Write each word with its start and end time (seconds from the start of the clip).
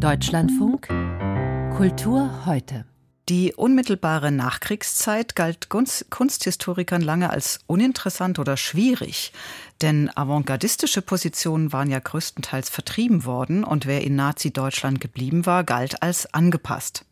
Deutschlandfunk 0.00 0.88
Kultur 1.76 2.46
heute. 2.46 2.86
Die 3.28 3.52
unmittelbare 3.52 4.32
Nachkriegszeit 4.32 5.36
galt 5.36 5.68
Kunsthistorikern 5.68 7.02
lange 7.02 7.28
als 7.28 7.58
uninteressant 7.66 8.38
oder 8.38 8.56
schwierig, 8.56 9.34
denn 9.82 10.10
avantgardistische 10.16 11.02
Positionen 11.02 11.74
waren 11.74 11.90
ja 11.90 11.98
größtenteils 11.98 12.70
vertrieben 12.70 13.26
worden 13.26 13.62
und 13.62 13.84
wer 13.84 14.02
in 14.02 14.16
Nazi-Deutschland 14.16 15.02
geblieben 15.02 15.44
war, 15.44 15.64
galt 15.64 16.02
als 16.02 16.32
angepasst. 16.32 17.04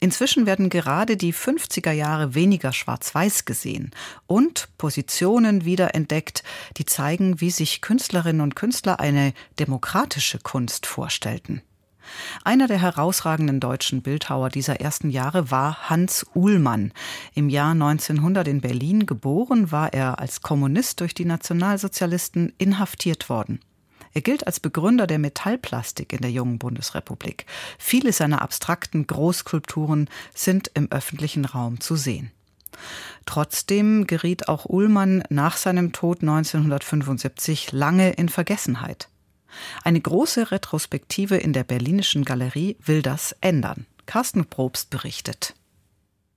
Inzwischen 0.00 0.46
werden 0.46 0.68
gerade 0.68 1.16
die 1.16 1.32
50er 1.32 1.92
Jahre 1.92 2.34
weniger 2.34 2.72
schwarz-weiß 2.72 3.44
gesehen 3.44 3.92
und 4.26 4.68
Positionen 4.78 5.64
wiederentdeckt, 5.64 6.42
die 6.76 6.86
zeigen, 6.86 7.40
wie 7.40 7.52
sich 7.52 7.82
Künstlerinnen 7.82 8.40
und 8.40 8.56
Künstler 8.56 8.98
eine 8.98 9.32
demokratische 9.60 10.40
Kunst 10.40 10.86
vorstellten. 10.86 11.62
Einer 12.44 12.66
der 12.66 12.80
herausragenden 12.80 13.60
deutschen 13.60 14.02
Bildhauer 14.02 14.48
dieser 14.48 14.80
ersten 14.80 15.10
Jahre 15.10 15.50
war 15.50 15.90
Hans 15.90 16.26
Uhlmann. 16.34 16.92
Im 17.34 17.48
Jahr 17.48 17.72
1900 17.72 18.48
in 18.48 18.60
Berlin 18.60 19.06
geboren, 19.06 19.70
war 19.72 19.92
er 19.92 20.18
als 20.18 20.42
Kommunist 20.42 21.00
durch 21.00 21.14
die 21.14 21.24
Nationalsozialisten 21.24 22.52
inhaftiert 22.58 23.28
worden. 23.28 23.60
Er 24.14 24.22
gilt 24.22 24.46
als 24.46 24.60
Begründer 24.60 25.06
der 25.06 25.18
Metallplastik 25.18 26.14
in 26.14 26.22
der 26.22 26.30
jungen 26.30 26.58
Bundesrepublik. 26.58 27.44
Viele 27.78 28.12
seiner 28.12 28.40
abstrakten 28.40 29.06
Großskulpturen 29.06 30.08
sind 30.34 30.70
im 30.72 30.90
öffentlichen 30.90 31.44
Raum 31.44 31.80
zu 31.80 31.96
sehen. 31.96 32.30
Trotzdem 33.26 34.06
geriet 34.06 34.48
auch 34.48 34.64
Ullmann 34.64 35.22
nach 35.28 35.56
seinem 35.56 35.92
Tod 35.92 36.22
1975 36.22 37.72
lange 37.72 38.12
in 38.12 38.28
Vergessenheit. 38.28 39.08
Eine 39.84 40.00
große 40.00 40.50
Retrospektive 40.50 41.36
in 41.36 41.52
der 41.52 41.64
Berlinischen 41.64 42.24
Galerie 42.24 42.76
will 42.84 43.02
das 43.02 43.34
ändern. 43.40 43.86
Carsten 44.06 44.46
Probst 44.46 44.90
berichtet. 44.90 45.54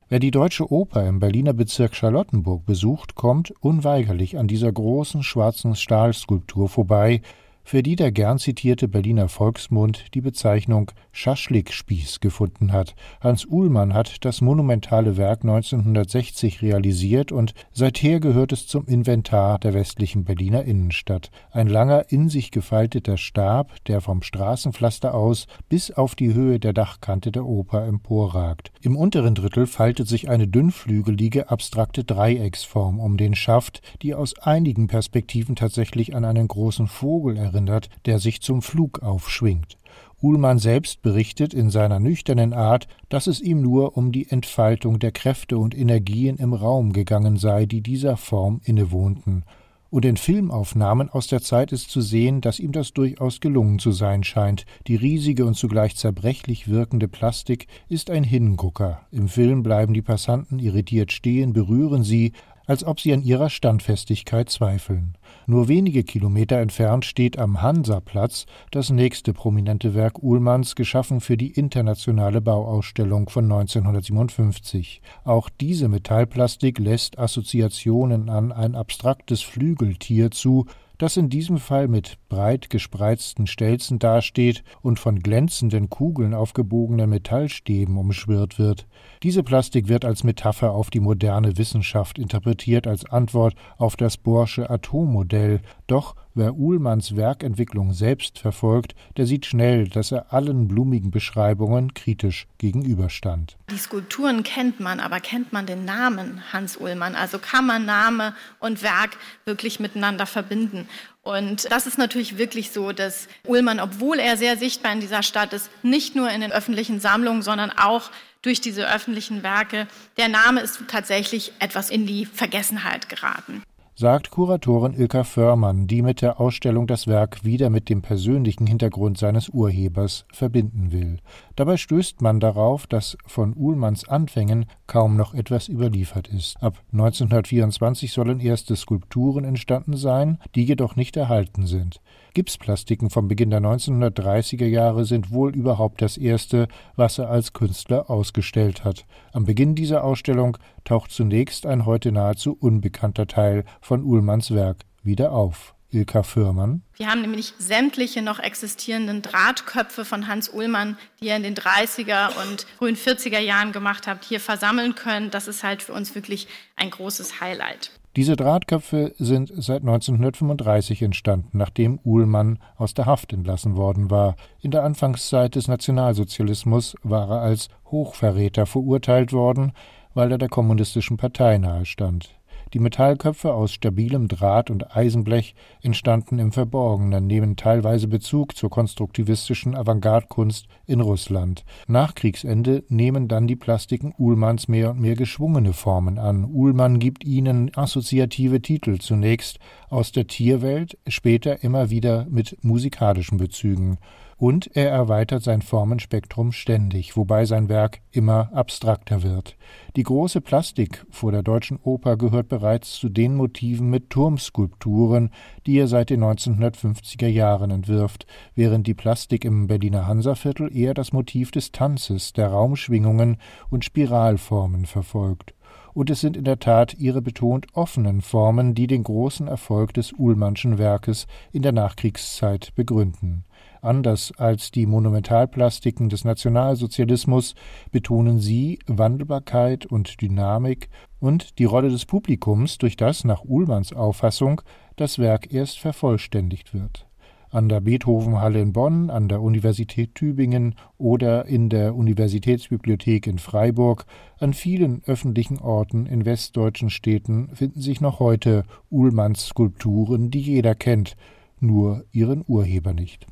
Wer 0.07 0.19
die 0.19 0.31
Deutsche 0.31 0.71
Oper 0.71 1.07
im 1.07 1.19
Berliner 1.19 1.53
Bezirk 1.53 1.95
Charlottenburg 1.95 2.66
besucht, 2.66 3.13
kommt 3.13 3.53
unweigerlich 3.59 4.38
an 4.39 4.47
dieser 4.47 4.71
großen 4.71 5.21
schwarzen 5.21 5.75
Stahlskulptur 5.75 6.67
vorbei, 6.67 7.21
für 7.70 7.84
die 7.84 7.95
der 7.95 8.12
gern 8.12 8.39
zitierte 8.39 8.88
Berliner 8.88 9.30
Volksmund 9.30 10.16
die 10.16 10.22
Bezeichnung 10.22 10.89
Schaschlikspieß 11.12 12.20
gefunden 12.20 12.73
hat. 12.73 12.95
Hans 13.22 13.45
Uhlmann 13.45 13.94
hat 13.94 14.25
das 14.25 14.42
monumentale 14.42 15.17
Werk 15.17 15.42
1960 15.44 16.64
realisiert 16.64 17.31
und 17.31 17.53
seither 17.72 18.20
gehört 18.20 18.53
es 18.53 18.66
zum 18.66 18.88
Inventar 18.88 19.59
der 19.59 19.75
westlichen 19.75 20.23
Berliner 20.23 20.64
Innenstadt. 20.64 21.30
Ein 21.52 21.67
langer, 21.67 22.12
in 22.12 22.28
sich 22.28 22.50
gefalteter 22.50 23.17
Stab, 23.17 23.75
der 23.86 24.02
vom 24.02 24.23
Straßenpflaster 24.23 25.14
aus 25.14 25.45
bis 25.67 25.92
auf 25.92 26.16
die 26.16 26.34
Höhe 26.34 26.59
der 26.59 26.73
Dachkante 26.73 27.31
der 27.31 27.45
Oper 27.45 27.86
emporragt. 27.86 28.72
Im 28.81 28.95
unteren 28.95 29.36
Drittel 29.36 29.67
faltet 29.67 30.08
sich 30.08 30.28
eine 30.28 30.47
dünnflügelige, 30.47 31.52
abstrakte 31.52 32.03
Dreiecksform 32.03 33.00
um 33.00 33.17
den 33.17 33.36
Schaft, 33.36 33.84
die 34.02 34.16
aus 34.16 34.40
einigen 34.40 34.88
Perspektiven 34.88 35.56
tatsächlich 35.56 36.16
an 36.16 36.25
einen 36.25 36.47
großen 36.47 36.88
Vogel 36.88 37.38
erinnert 37.38 37.58
erinnert, 37.59 37.89
der 38.05 38.19
sich 38.19 38.41
zum 38.41 38.61
Flug 38.61 38.99
aufschwingt. 39.03 39.77
Uhlmann 40.21 40.59
selbst 40.59 41.02
berichtet 41.02 41.53
in 41.53 41.69
seiner 41.69 41.99
nüchternen 41.99 42.53
Art, 42.53 42.88
dass 43.07 43.27
es 43.27 43.39
ihm 43.39 43.61
nur 43.61 43.95
um 43.97 44.11
die 44.11 44.29
Entfaltung 44.29 44.99
der 44.99 45.11
Kräfte 45.11 45.57
und 45.57 45.77
Energien 45.77 46.38
im 46.38 46.53
Raum 46.53 46.91
gegangen 46.91 47.38
sei, 47.38 47.66
die 47.66 47.81
dieser 47.81 48.17
Form 48.17 48.59
innewohnten. 48.63 49.43
Und 49.91 50.05
in 50.05 50.17
Filmaufnahmen 50.17 51.09
aus 51.09 51.27
der 51.27 51.41
Zeit 51.41 51.71
ist 51.71 51.89
zu 51.89 52.01
sehen, 52.01 52.41
dass 52.41 52.59
ihm 52.59 52.71
das 52.71 52.93
durchaus 52.93 53.39
gelungen 53.39 53.79
zu 53.79 53.91
sein 53.91 54.23
scheint. 54.23 54.66
Die 54.88 54.95
riesige 54.95 55.45
und 55.45 55.55
zugleich 55.55 55.95
zerbrechlich 55.95 56.67
wirkende 56.67 57.07
Plastik 57.07 57.66
ist 57.88 58.11
ein 58.11 58.23
Hingucker. 58.23 59.01
Im 59.11 59.27
Film 59.27 59.63
bleiben 59.63 59.94
die 59.94 60.03
Passanten 60.03 60.59
irritiert 60.59 61.11
stehen, 61.11 61.53
berühren 61.53 62.03
sie, 62.03 62.33
als 62.70 62.84
ob 62.84 63.00
sie 63.00 63.12
an 63.14 63.23
ihrer 63.23 63.50
Standfestigkeit 63.50 64.47
zweifeln. 64.52 65.18
Nur 65.47 65.68
wenige 65.68 66.03
Kilometer 66.03 66.57
entfernt 66.57 67.03
steht 67.03 67.40
am 67.40 67.63
Hansaplatz 67.63 68.46
das 68.69 68.91
nächste 68.91 69.34
prominente 69.34 69.96
Werk 69.96 70.22
Uhlmanns, 70.22 70.75
geschaffen 70.75 71.19
für 71.19 71.35
die 71.35 71.50
internationale 71.50 72.41
Bauausstellung 72.41 73.28
von 73.28 73.46
1957. 73.46 75.02
Auch 75.24 75.50
diese 75.50 75.88
Metallplastik 75.88 76.78
lässt 76.78 77.18
Assoziationen 77.18 78.29
an 78.29 78.52
ein 78.52 78.75
abstraktes 78.75 79.41
Flügeltier 79.41 80.29
zu, 80.29 80.68
das 80.99 81.17
in 81.17 81.29
diesem 81.29 81.57
Fall 81.57 81.87
mit 81.87 82.19
breit 82.27 82.69
gespreizten 82.69 83.47
Stelzen 83.47 83.97
dasteht 83.97 84.63
und 84.81 84.99
von 84.99 85.19
glänzenden 85.19 85.89
Kugeln 85.89 86.35
auf 86.35 86.53
gebogenen 86.53 87.09
Metallstäben 87.09 87.97
umschwirrt 87.97 88.59
wird. 88.59 88.85
Diese 89.23 89.41
Plastik 89.41 89.87
wird 89.87 90.05
als 90.05 90.23
Metapher 90.23 90.73
auf 90.73 90.91
die 90.91 90.99
moderne 90.99 91.57
Wissenschaft 91.57 92.19
interpretiert, 92.19 92.85
als 92.85 93.05
Antwort 93.05 93.55
auf 93.77 93.95
das 93.95 94.17
Bohrsche 94.17 94.69
Atommodell. 94.69 95.61
Doch 95.87 96.15
wer 96.39 96.55
Uhlmanns 96.55 97.16
Werkentwicklung 97.16 97.94
selbst 97.94 98.39
verfolgt, 98.39 98.95
der 99.17 99.25
sieht 99.25 99.45
schnell, 99.45 99.89
dass 99.89 100.11
er 100.11 100.33
allen 100.33 100.67
blumigen 100.67 101.11
Beschreibungen 101.11 101.94
kritisch 101.94 102.47
gegenüberstand. 102.57 103.57
Die 103.69 103.77
Skulpturen 103.77 104.44
kennt 104.44 104.79
man, 104.79 104.99
aber 104.99 105.19
kennt 105.19 105.53
man 105.53 105.66
den 105.66 105.85
Namen 105.85 106.41
Hans 106.51 106.78
Uhlmann? 106.78 107.16
Also 107.16 107.38
kann 107.39 107.67
man 107.67 107.85
Name 107.85 108.33
und 108.59 108.81
Werk 108.81 109.17
wirklich 109.45 109.79
miteinander 109.79 110.25
verbinden? 110.25 110.88
Und 111.22 111.69
das 111.72 111.85
ist 111.85 111.97
natürlich 111.97 112.38
wirklich 112.38 112.72
so, 112.72 112.94
dass 112.94 113.28
Ullmann, 113.45 113.79
obwohl 113.79 114.17
er 114.17 114.38
sehr 114.38 114.57
sichtbar 114.57 114.94
in 114.94 115.01
dieser 115.01 115.22
Stadt 115.22 115.53
ist, 115.53 115.69
nicht 115.83 116.16
nur 116.16 116.31
in 116.31 116.41
den 116.41 116.53
öffentlichen 116.53 117.01
Sammlungen, 117.01 117.41
sondern 117.41 117.72
auch 117.72 118.09
durch 118.41 118.61
diese 118.61 118.89
öffentlichen 118.91 119.44
Werke, 119.44 119.88
der 120.17 120.29
Name 120.29 120.61
ist 120.61 120.79
tatsächlich 120.88 121.51
etwas 121.59 121.89
in 121.89 122.07
die 122.07 122.25
Vergessenheit 122.25 123.09
geraten 123.09 123.61
sagt 123.99 124.31
Kuratorin 124.31 124.93
Ilka 124.93 125.25
Förmann, 125.25 125.85
die 125.85 126.01
mit 126.01 126.21
der 126.21 126.39
Ausstellung 126.39 126.87
das 126.87 127.05
Werk 127.05 127.43
wieder 127.43 127.69
mit 127.69 127.89
dem 127.89 128.01
persönlichen 128.01 128.65
Hintergrund 128.65 129.17
seines 129.17 129.49
Urhebers 129.49 130.25
verbinden 130.31 130.93
will. 130.93 131.17
Dabei 131.57 131.75
stößt 131.75 132.21
man 132.21 132.39
darauf, 132.39 132.87
dass 132.87 133.17
von 133.25 133.53
Uhlmanns 133.57 134.07
Anfängen 134.07 134.67
kaum 134.87 135.17
noch 135.17 135.33
etwas 135.33 135.67
überliefert 135.67 136.29
ist. 136.29 136.63
Ab 136.63 136.81
1924 136.93 138.13
sollen 138.13 138.39
erste 138.39 138.77
Skulpturen 138.77 139.43
entstanden 139.43 139.97
sein, 139.97 140.37
die 140.55 140.63
jedoch 140.63 140.95
nicht 140.95 141.17
erhalten 141.17 141.66
sind. 141.66 141.99
Gipsplastiken 142.34 143.09
vom 143.09 143.28
Beginn 143.28 143.50
der 143.50 143.62
1930er 143.62 144.66
Jahre 144.66 145.06
sind 145.06 145.31
wohl 145.31 145.56
überhaupt 145.56 146.01
das 146.01 146.17
erste, 146.17 146.67
was 146.95 147.17
er 147.17 147.29
als 147.29 147.53
Künstler 147.53 148.09
ausgestellt 148.09 148.84
hat. 148.84 149.06
Am 149.34 149.45
Beginn 149.45 149.75
dieser 149.75 150.03
Ausstellung 150.03 150.57
taucht 150.84 151.12
zunächst 151.12 151.66
ein 151.66 151.85
heute 151.85 152.12
nahezu 152.12 152.56
unbekannter 152.59 153.28
Teil 153.28 153.66
von 153.81 154.03
Uhlmanns 154.03 154.51
Werk 154.51 154.85
wieder 155.03 155.31
auf. 155.31 155.75
Ilka 155.91 156.23
Fürmann. 156.23 156.84
Wir 156.97 157.07
haben 157.07 157.22
nämlich 157.22 157.53
sämtliche 157.57 158.22
noch 158.22 158.40
existierenden 158.40 159.22
Drahtköpfe 159.22 160.06
von 160.06 160.28
Hans 160.28 160.53
Uhlmann, 160.53 160.97
die 161.19 161.29
er 161.29 161.38
in 161.38 161.44
den 161.44 161.56
30er 161.56 162.29
und 162.44 162.67
frühen 162.78 162.96
40er 162.96 163.40
Jahren 163.40 163.72
gemacht 163.72 164.06
hat, 164.06 164.23
hier 164.23 164.40
versammeln 164.40 164.96
können. 164.96 165.31
Das 165.31 165.47
ist 165.47 165.63
halt 165.63 165.81
für 165.81 165.94
uns 165.94 166.13
wirklich 166.13 166.47
ein 166.75 166.91
großes 166.91 167.41
Highlight. 167.41 167.91
Diese 168.16 168.36
Drahtköpfe 168.36 169.14
sind 169.20 169.52
seit 169.56 169.81
1935 169.81 171.03
entstanden, 171.03 171.58
nachdem 171.58 172.00
Uhlmann 172.03 172.58
aus 172.75 172.96
der 172.96 173.06
Haft 173.06 173.34
entlassen 173.34 173.78
worden 173.78 174.09
war. 174.09 174.36
In 174.62 174.72
der 174.72 174.84
Anfangszeit 174.84 175.56
des 175.56 175.68
Nationalsozialismus 175.68 176.96
war 177.03 177.30
er 177.30 177.42
als 177.42 177.70
Hochverräter 177.86 178.66
verurteilt 178.66 179.31
worden, 179.31 179.74
weil 180.16 180.31
er 180.31 180.40
der 180.40 180.50
kommunistischen 180.50 181.18
Partei 181.18 181.59
nahestand. 181.59 182.38
Die 182.74 182.80
Metallköpfe 182.80 183.53
aus 183.53 183.74
stabilem 183.74 184.28
Draht 184.28 184.69
und 184.69 184.96
Eisenblech 184.96 185.56
entstanden 185.81 186.38
im 186.38 186.52
Verborgenen, 186.52 187.25
nehmen 187.25 187.56
teilweise 187.56 188.07
Bezug 188.07 188.56
zur 188.56 188.69
konstruktivistischen 188.69 189.75
Avantgarde-Kunst 189.75 190.68
in 190.85 191.02
Russland. 191.02 191.66
Nach 191.88 192.14
Kriegsende 192.14 192.84
nehmen 192.88 193.28
dann 193.28 193.47
die 193.47 193.55
Plastiken 193.55 194.14
Uhlmanns 194.17 194.67
mehr 194.67 194.91
und 194.91 194.99
mehr 194.99 195.16
geschwungene 195.16 195.73
Formen 195.73 196.20
an. 196.20 196.46
Uhlmann 196.46 196.99
gibt 196.99 197.23
ihnen 197.23 197.72
assoziative 197.76 198.61
Titel, 198.61 198.99
zunächst 198.99 199.58
aus 199.90 200.11
der 200.11 200.28
Tierwelt, 200.28 200.97
später 201.08 201.64
immer 201.64 201.90
wieder 201.90 202.28
mit 202.29 202.58
musikalischen 202.61 203.38
Bezügen 203.38 203.97
und 204.40 204.74
er 204.74 204.90
erweitert 204.90 205.44
sein 205.44 205.62
Formenspektrum 205.62 206.53
ständig, 206.53 207.18
wobei 207.18 207.44
sein 207.44 207.68
Werk 207.68 208.00
immer 208.12 208.50
abstrakter 208.53 209.22
wird. 209.22 209.58
Die 209.97 210.03
große 210.03 210.40
Plastik 210.40 211.06
vor 211.12 211.34
der 211.34 211.44
Deutschen 211.44 211.78
Oper 211.84 212.16
gehört 212.16 212.47
bereits 212.47 212.94
zu 212.94 213.09
den 213.09 213.36
Motiven 213.36 213.90
mit 213.90 214.09
Turmskulpturen, 214.09 215.32
die 215.66 215.78
er 215.78 215.88
seit 215.88 216.09
den 216.09 216.24
1950er 216.24 217.28
Jahren 217.28 217.70
entwirft, 217.70 218.26
während 218.56 218.88
die 218.88 218.94
Plastik 218.94 219.44
im 219.44 219.68
Berliner 219.68 220.08
Hansaviertel 220.08 220.76
eher 220.76 220.94
das 220.94 221.12
Motiv 221.12 221.52
des 221.52 221.74
Tanzes, 221.74 222.32
der 222.32 222.47
Raumschwingungen 222.47 223.38
und 223.70 223.84
Spiralformen 223.84 224.86
verfolgt 224.86 225.53
und 225.94 226.09
es 226.09 226.22
sind 226.22 226.38
in 226.38 226.44
der 226.44 226.59
Tat 226.59 226.96
ihre 226.96 227.22
betont 227.22 227.68
offenen 227.74 228.22
Formen, 228.22 228.74
die 228.74 228.88
den 228.88 229.03
großen 229.03 229.47
Erfolg 229.47 229.94
des 229.94 230.14
Uhlmannschen 230.14 230.78
Werkes 230.78 231.28
in 231.52 231.62
der 231.62 231.72
Nachkriegszeit 231.72 232.74
begründen. 232.76 233.44
Anders 233.81 234.34
als 234.37 234.72
die 234.72 234.85
Monumentalplastiken 234.85 236.09
des 236.09 236.26
Nationalsozialismus 236.26 237.55
betonen 237.91 238.40
sie 238.40 238.79
Wandelbarkeit 238.87 239.85
und 239.85 240.22
Dynamik 240.22 240.90
und 241.20 241.59
die 241.59 241.66
Rolle 241.66 241.90
des 241.90 242.05
Publikums, 242.05 242.78
durch 242.78 242.97
das 242.97 243.23
nach 243.23 243.46
Uhlmanns 243.46 243.93
Auffassung 243.93 244.61
das 244.97 245.17
Werk 245.17 245.53
erst 245.53 245.79
vervollständigt 245.79 246.73
wird. 246.73 247.05
An 247.52 247.67
der 247.67 247.79
Beethovenhalle 247.79 248.61
in 248.61 248.73
Bonn, 248.73 249.09
an 249.09 249.28
der 249.28 249.41
Universität 249.41 250.14
Tübingen 250.14 250.76
oder 250.99 251.46
in 251.46 251.70
der 251.70 251.96
Universitätsbibliothek 251.96 253.26
in 253.26 253.40
Freiburg, 253.40 254.05
an 254.40 254.53
vielen 254.53 255.02
öffentlichen 255.05 255.58
Orten 255.58 256.05
in 256.05 256.25
westdeutschen 256.25 256.91
Städten 256.91 257.50
finden 257.55 257.81
sich 257.81 258.01
noch 258.01 258.20
heute 258.20 258.65
Uhlmanns 258.91 259.48
Skulpturen, 259.48 260.29
die 260.29 260.41
jeder 260.41 260.75
kennt, 260.75 261.15
nur 261.60 262.03
ihren 262.12 262.43
Urheber 262.46 262.93
nicht. 262.93 263.25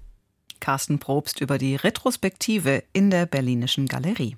Carsten 0.60 1.00
Probst 1.00 1.42
über 1.42 1.58
die 1.58 1.76
Retrospektive 1.76 2.84
in 2.94 3.10
der 3.10 3.26
Berlinischen 3.26 3.88
Galerie. 3.88 4.38